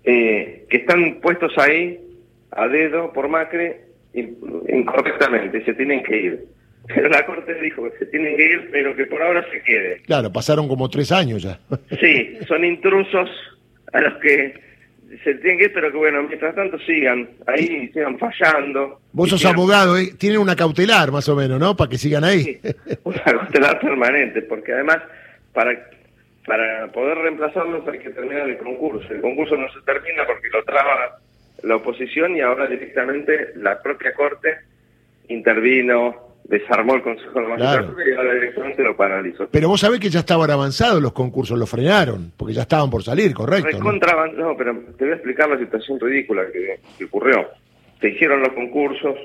eh, 0.05 0.67
que 0.69 0.77
están 0.77 1.21
puestos 1.21 1.53
ahí 1.59 2.01
a 2.51 2.67
dedo 2.69 3.13
por 3.13 3.29
Macri 3.29 3.73
incorrectamente, 4.15 5.65
se 5.65 5.75
tienen 5.75 6.03
que 6.03 6.17
ir. 6.17 6.45
Pero 6.95 7.09
la 7.11 7.27
Corte 7.27 7.55
dijo 7.61 7.85
que 7.91 7.99
se 7.99 8.07
tienen 8.07 8.35
que 8.35 8.45
ir, 8.47 8.71
pero 8.73 8.97
que 8.97 9.05
por 9.05 9.21
ahora 9.21 9.45
se 9.53 9.61
quede. 9.61 10.01
Claro, 10.07 10.33
pasaron 10.33 10.67
como 10.69 10.89
tres 10.89 11.13
años 11.13 11.43
ya. 11.43 11.61
Sí, 12.01 12.39
son 12.49 12.65
intrusos 12.65 13.29
a 13.93 14.01
los 14.01 14.15
que 14.21 14.55
se 15.23 15.35
tienen 15.35 15.59
que 15.59 15.65
ir, 15.65 15.73
pero 15.75 15.91
que 15.91 15.99
bueno, 15.99 16.23
mientras 16.23 16.55
tanto 16.55 16.79
sigan 16.81 17.29
ahí, 17.47 17.91
sigan 17.93 18.19
fallando. 18.19 19.01
Vos 19.13 19.29
sos 19.29 19.45
abogado, 19.45 19.99
¿eh? 19.99 20.13
tienen 20.19 20.39
una 20.39 20.57
cautelar 20.57 21.11
más 21.13 21.29
o 21.29 21.37
menos, 21.37 21.59
¿no? 21.61 21.77
Para 21.77 21.91
que 21.91 21.99
sigan 21.99 22.25
ahí. 22.25 22.59
una 23.05 23.23
cautelar 23.23 23.81
permanente, 23.81 24.43
porque 24.43 24.73
además, 24.73 24.99
para 25.59 25.73
para 26.47 26.87
poder 26.93 27.19
reemplazarlos 27.19 27.87
hay 27.87 27.99
que 27.99 28.11
terminar 28.11 28.49
el 28.49 28.57
concurso. 28.57 29.13
El 29.13 29.21
concurso 29.21 29.55
no 29.57 29.69
se 29.71 29.81
termina 29.85 30.25
porque 30.27 30.49
lo 30.51 30.65
traba 30.65 31.19
la 31.63 31.77
oposición 31.77 32.37
y 32.37 32.41
ahora 32.41 32.67
directamente 32.67 33.51
la 33.57 33.83
propia 33.83 34.15
Corte 34.15 34.57
intervino, 35.29 36.39
desarmó 36.45 36.95
el 36.95 37.03
Consejo 37.03 37.39
de 37.41 37.49
Magistratura 37.49 38.09
y 38.09 38.13
ahora 38.15 38.33
directamente 38.33 38.83
lo 38.83 38.97
paralizó. 38.97 39.49
Pero 39.51 39.69
vos 39.69 39.81
sabés 39.81 40.01
que 40.01 40.09
ya 40.09 40.21
estaban 40.21 40.51
avanzados 40.51 41.03
los 41.03 41.13
concursos, 41.13 41.59
los 41.59 41.69
frenaron, 41.69 42.33
porque 42.35 42.55
ya 42.55 42.63
estaban 42.63 42.89
por 42.89 43.03
salir, 43.03 43.35
correcto. 43.35 43.79
¿no? 43.79 44.57
pero 44.57 44.75
te 44.97 45.05
voy 45.05 45.13
a 45.13 45.17
explicar 45.17 45.51
la 45.51 45.59
situación 45.59 46.01
ridícula 46.01 46.45
que, 46.51 47.05
ocurrió. 47.05 47.47
Se 48.01 48.09
hicieron 48.09 48.41
los 48.41 48.55
concursos, 48.55 49.19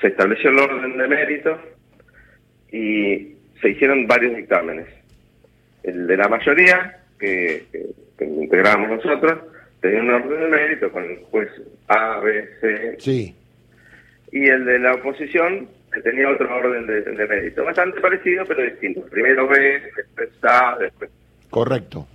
se 0.00 0.06
estableció 0.06 0.48
el 0.48 0.60
orden 0.60 0.96
de 0.96 1.08
mérito 1.08 1.58
y 2.72 3.34
se 3.60 3.68
hicieron 3.68 4.06
varios 4.06 4.34
dictámenes. 4.34 4.97
El 5.88 6.06
de 6.06 6.16
la 6.16 6.28
mayoría, 6.28 6.98
que, 7.18 7.64
que 8.18 8.24
integramos 8.24 8.90
nosotros, 8.90 9.38
tenía 9.80 10.00
un 10.00 10.10
orden 10.10 10.40
de 10.40 10.48
mérito 10.48 10.90
con 10.90 11.04
el 11.04 11.18
juez 11.30 11.48
A, 11.88 12.20
B, 12.20 12.48
C. 12.60 12.96
Sí. 12.98 13.34
Y 14.32 14.48
el 14.48 14.64
de 14.64 14.78
la 14.78 14.94
oposición 14.94 15.68
que 15.92 16.00
tenía 16.02 16.28
otro 16.28 16.54
orden 16.54 16.86
de, 16.86 17.26
mérito, 17.26 17.64
bastante 17.64 18.00
parecido 18.00 18.44
pero 18.46 18.62
distinto. 18.62 19.02
Primero 19.06 19.48
B, 19.48 19.82
después 19.96 20.28
A, 20.42 20.76
después. 20.78 21.10
Correcto. 21.50 22.06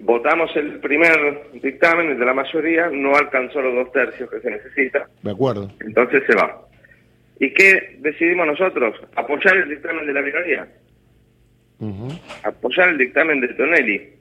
Votamos 0.00 0.54
el 0.56 0.80
primer 0.80 1.50
dictamen, 1.54 2.10
el 2.10 2.18
de 2.18 2.26
la 2.26 2.34
mayoría, 2.34 2.90
no 2.90 3.16
alcanzó 3.16 3.62
los 3.62 3.74
dos 3.74 3.92
tercios 3.92 4.28
que 4.30 4.40
se 4.40 4.50
necesita. 4.50 5.08
De 5.22 5.30
acuerdo. 5.30 5.70
Entonces 5.80 6.22
se 6.26 6.34
va. 6.36 6.60
¿Y 7.40 7.52
qué 7.54 7.96
decidimos 8.00 8.46
nosotros? 8.46 9.00
Apoyar 9.16 9.56
el 9.56 9.70
dictamen 9.70 10.06
de 10.06 10.12
la 10.12 10.20
minoría. 10.20 10.68
Apoyar 12.42 12.90
el 12.90 12.98
dictamen 12.98 13.40
de 13.40 13.48
Tonelli 13.48 14.14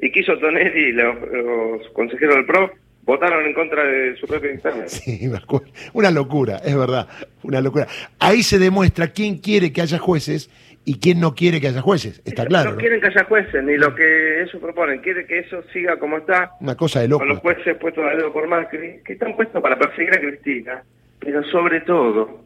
y 0.00 0.10
quiso 0.10 0.38
Tonelli 0.38 0.88
y 0.88 0.92
los, 0.92 1.88
consejeros 1.92 2.36
del 2.36 2.46
PRO 2.46 2.70
votaron 3.02 3.44
en 3.44 3.52
contra 3.52 3.84
de 3.84 4.16
su 4.16 4.26
propio 4.26 4.50
dictamen. 4.50 4.88
Sí, 4.88 5.28
una 5.92 6.10
locura, 6.10 6.60
es 6.64 6.76
verdad, 6.76 7.08
una 7.42 7.60
locura. 7.60 7.86
Ahí 8.18 8.42
se 8.42 8.58
demuestra 8.58 9.08
quién 9.08 9.38
quiere 9.38 9.72
que 9.72 9.82
haya 9.82 9.98
jueces 9.98 10.50
y 10.84 10.98
quién 10.98 11.20
no 11.20 11.34
quiere 11.34 11.60
que 11.60 11.68
haya 11.68 11.80
jueces, 11.80 12.20
está 12.24 12.44
claro. 12.46 12.72
No, 12.72 12.76
quieren 12.76 13.00
que 13.00 13.06
haya 13.06 13.24
jueces, 13.24 13.64
ni 13.64 13.76
lo 13.76 13.94
que 13.94 14.42
ellos 14.42 14.56
proponen, 14.60 15.00
quiere 15.00 15.26
que 15.26 15.38
eso 15.38 15.62
siga 15.72 15.98
como 15.98 16.18
está. 16.18 16.52
Una 16.60 16.76
cosa 16.76 17.00
de 17.00 17.08
loco. 17.08 17.20
Con 17.20 17.28
los 17.28 17.38
jueces 17.38 17.76
puestos 17.76 18.04
a 18.04 18.16
dedo 18.16 18.32
por 18.32 18.46
Macri, 18.46 19.00
que 19.04 19.14
están 19.14 19.34
puestos 19.34 19.62
para 19.62 19.78
perseguir 19.78 20.14
a 20.14 20.20
Cristina, 20.20 20.82
pero 21.20 21.42
sobre 21.44 21.80
todo, 21.82 22.44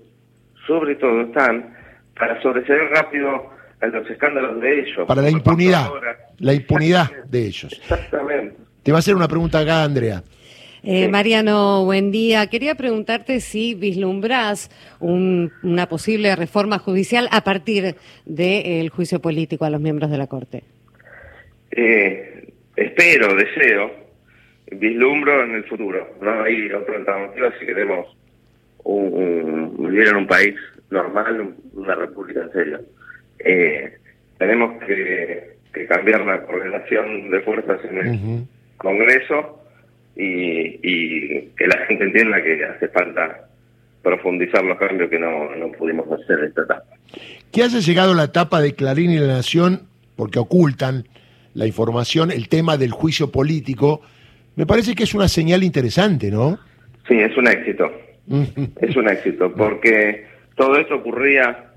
sobre 0.67 0.95
todo 0.97 1.23
están 1.23 1.75
para 2.17 2.41
sobresalir 2.43 2.91
rápido 2.91 3.58
a 3.81 3.87
los 3.87 4.11
escándalos 4.11 4.61
de 4.61 4.81
ellos. 4.81 5.07
Para 5.07 5.23
la 5.23 5.31
impunidad 5.31 5.89
la 6.39 6.55
impunidad 6.55 7.11
de 7.25 7.47
ellos. 7.47 7.73
Exactamente. 7.73 8.57
Te 8.83 8.93
va 8.93 8.99
a 8.99 9.01
hacer 9.01 9.15
una 9.15 9.29
pregunta 9.29 9.61
acá, 9.61 9.85
Andrea. 9.85 10.23
Eh, 10.83 11.09
Mariano, 11.09 11.85
buen 11.85 12.13
día. 12.13 12.47
Quería 12.47 12.77
preguntarte 12.77 13.41
si 13.41 13.75
vislumbrás 13.75 14.71
una 15.01 15.89
posible 15.89 16.35
reforma 16.37 16.79
judicial 16.79 17.29
a 17.33 17.43
partir 17.43 17.97
del 18.25 18.89
juicio 18.91 19.21
político 19.21 19.65
a 19.65 19.71
los 19.71 19.81
miembros 19.81 20.11
de 20.11 20.19
la 20.19 20.29
Corte. 20.29 20.63
Eh, 21.73 22.53
espero, 22.77 23.35
deseo, 23.35 23.91
vislumbro 24.71 25.45
en 25.45 25.57
el 25.57 25.65
futuro. 25.65 26.15
No 26.23 26.43
hay 26.43 26.73
otra 26.73 26.97
alternativa 26.97 27.53
si 27.59 27.67
queremos 27.67 28.07
vivir 28.87 30.09
en 30.09 30.17
un 30.17 30.27
país 30.27 30.55
normal, 30.91 31.55
una 31.75 31.95
república 31.97 32.43
en 32.43 32.53
serio. 32.53 32.81
Eh, 33.45 33.97
tenemos 34.39 34.83
que 34.85 35.59
que 35.73 35.87
cambiar 35.87 36.25
la 36.25 36.43
correlación 36.43 37.31
de 37.31 37.41
fuerzas 37.41 37.81
en 37.91 37.99
el 37.99 38.47
Congreso 38.77 39.61
y, 40.17 41.49
que 41.57 41.67
la 41.67 41.79
gente 41.87 42.05
entienda 42.05 42.43
que 42.43 42.65
hace 42.65 42.89
falta 42.89 43.49
profundizar 44.03 44.65
los 44.65 44.79
cambios 44.79 45.11
que 45.11 45.19
no, 45.19 45.55
no 45.57 45.71
pudimos 45.73 46.07
hacer 46.11 46.39
en 46.41 46.45
esta 46.47 46.63
etapa. 46.63 46.85
Que 47.53 47.63
haya 47.63 47.79
llegado 47.81 48.15
la 48.15 48.25
etapa 48.25 48.61
de 48.61 48.75
Clarín 48.75 49.11
y 49.11 49.19
la 49.19 49.27
Nación, 49.27 49.83
porque 50.17 50.39
ocultan 50.39 51.05
la 51.55 51.67
información, 51.67 52.31
el 52.31 52.49
tema 52.49 52.77
del 52.77 52.93
juicio 52.93 53.31
político, 53.31 54.03
me 54.57 54.67
parece 54.67 54.95
que 54.95 55.05
es 55.05 55.15
una 55.15 55.29
señal 55.29 55.63
interesante, 55.63 56.31
¿no? 56.31 56.59
Sí, 57.07 57.15
es 57.15 57.37
un 57.37 57.49
éxito. 57.49 57.91
es 58.81 58.97
un 58.97 59.09
éxito, 59.09 59.53
porque 59.55 60.27
todo 60.57 60.77
esto 60.79 60.97
ocurría, 60.97 61.71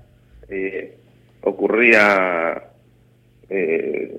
eh, 0.48 0.96
ocurría 1.42 2.62
eh, 3.48 4.16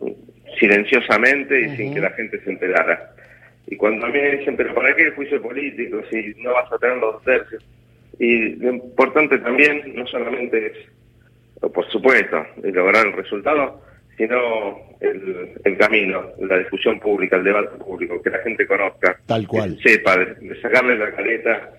silenciosamente 0.59 1.61
y 1.61 1.75
sin 1.75 1.93
que 1.93 1.99
la 1.99 2.11
gente 2.11 2.39
se 2.41 2.51
enterara. 2.51 3.11
Y 3.67 3.75
cuando 3.75 4.05
a 4.05 4.09
mí 4.09 4.19
me 4.19 4.37
dicen, 4.37 4.55
pero 4.55 4.73
¿para 4.73 4.95
qué 4.95 5.03
el 5.03 5.15
juicio 5.15 5.41
político 5.41 6.01
si 6.11 6.33
no 6.37 6.53
vas 6.53 6.71
a 6.71 6.77
tener 6.77 6.97
los 6.97 7.23
tercios? 7.23 7.63
Y 8.19 8.55
lo 8.55 8.69
importante 8.73 9.39
también 9.39 9.93
no 9.95 10.05
solamente 10.07 10.67
es, 10.67 11.71
por 11.71 11.89
supuesto, 11.89 12.45
lograr 12.61 13.07
el 13.07 13.13
resultado, 13.13 13.81
sino 14.17 14.79
el, 14.99 15.77
camino, 15.77 16.23
la 16.39 16.59
discusión 16.59 16.99
pública, 16.99 17.37
el 17.37 17.43
debate 17.43 17.77
público, 17.77 18.21
que 18.21 18.29
la 18.29 18.39
gente 18.39 18.67
conozca, 18.67 19.17
tal 19.25 19.47
cual, 19.47 19.77
sepa, 19.81 20.17
de, 20.17 20.61
sacarle 20.61 20.97
la 20.97 21.11
caleta 21.11 21.71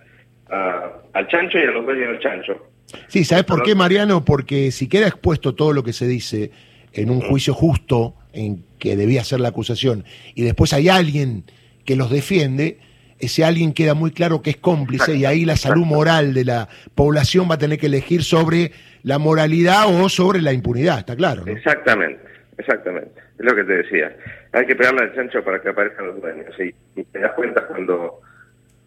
al 1.13 1.29
chancho 1.29 1.59
y 1.59 1.63
a 1.63 1.71
los 1.71 1.87
dueños 1.87 2.09
del 2.09 2.21
chancho. 2.21 2.74
Sí, 3.09 3.25
¿sabes 3.25 3.45
por 3.45 3.63
qué, 3.63 3.75
Mariano? 3.75 4.25
Porque 4.25 4.71
si 4.71 4.89
queda 4.89 5.07
expuesto 5.07 5.55
todo 5.55 5.73
lo 5.73 5.83
que 5.83 5.93
se 5.93 6.07
dice 6.07 6.51
en 6.93 7.11
un 7.11 7.21
juicio 7.21 7.55
justo 7.55 8.15
en 8.33 8.65
que 8.79 8.97
debía 8.97 9.25
ser 9.25 9.41
la 9.41 9.49
acusación 9.49 10.05
y 10.35 10.43
después 10.43 10.73
hay 10.73 10.89
alguien 10.89 11.45
que 11.85 11.97
los 11.97 12.11
defiende, 12.11 12.79
ese 13.19 13.45
alguien 13.45 13.73
queda 13.73 13.95
muy 13.95 14.11
claro 14.11 14.43
que 14.43 14.51
es 14.51 14.57
cómplice 14.57 15.17
y 15.17 15.25
ahí 15.25 15.45
la 15.45 15.57
salud 15.57 15.85
moral 15.85 16.35
de 16.35 16.45
la 16.45 16.69
población 16.95 17.49
va 17.51 17.55
a 17.55 17.59
tener 17.59 17.79
que 17.79 17.87
elegir 17.87 18.23
sobre 18.23 18.73
la 19.03 19.19
moralidad 19.19 19.87
o 19.89 20.09
sobre 20.09 20.41
la 20.41 20.53
impunidad, 20.53 20.99
está 20.99 21.17
claro. 21.17 21.45
Exactamente, 21.47 22.23
exactamente. 22.59 23.21
Es 23.39 23.45
lo 23.45 23.55
que 23.55 23.65
te 23.65 23.73
decía. 23.75 24.17
Hay 24.53 24.67
que 24.67 24.77
pegarle 24.77 25.03
al 25.03 25.15
chancho 25.15 25.43
para 25.45 25.61
que 25.61 25.69
aparezcan 25.69 26.07
los 26.07 26.21
dueños. 26.21 26.55
Y, 26.61 27.03
te 27.05 27.19
das 27.19 27.33
cuenta 27.33 27.67
cuando 27.67 28.21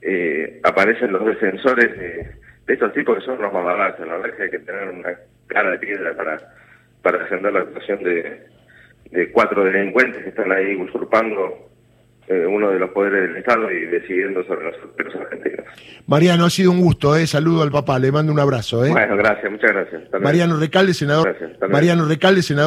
eh, 0.02 0.60
aparecen 0.64 1.12
los 1.12 1.26
defensores 1.26 1.98
de, 1.98 2.32
estos 2.68 2.94
tipos 2.94 3.18
que 3.18 3.26
son 3.26 3.42
los 3.42 3.52
mamadazos. 3.52 4.06
La 4.06 4.18
verdad 4.18 4.30
es 4.30 4.36
que 4.36 4.44
hay 4.44 4.50
que 4.52 4.60
tener 4.60 4.90
una 4.90 5.16
cara 5.48 5.72
de 5.72 5.80
piedra 5.80 6.14
para, 6.16 6.38
para 7.02 7.20
defender 7.20 7.54
la 7.54 7.60
actuación 7.62 8.04
de, 8.04 8.48
de 9.12 9.32
cuatro 9.32 9.64
delincuentes 9.64 10.24
que 10.24 10.30
están 10.30 10.52
ahí 10.52 10.76
usurpando 10.76 11.68
eh, 12.30 12.46
uno 12.46 12.72
de 12.72 12.80
los 12.80 12.90
poderes 12.90 13.30
del 13.30 13.38
Estado 13.38 13.72
y 13.72 13.86
decidiendo 13.86 14.44
sobre 14.44 14.66
los, 14.66 15.16
argentinos. 15.16 15.66
Mariano, 16.08 16.44
ha 16.46 16.50
sido 16.50 16.72
un 16.72 16.82
gusto, 16.82 17.16
¿eh? 17.16 17.26
saludo 17.26 17.64
al 17.64 17.72
papá, 17.72 17.98
le 18.00 18.12
mando 18.12 18.34
un 18.34 18.40
abrazo. 18.40 18.86
¿eh? 18.86 18.92
Bueno, 18.92 19.16
gracias, 19.16 19.50
muchas 19.50 19.72
gracias. 19.72 20.22
Mariano 20.22 20.58
Recalde, 20.58 20.94
senador. 20.94 21.34
Mariano 21.70 22.06
Recalde, 22.06 22.42
senador. 22.42 22.56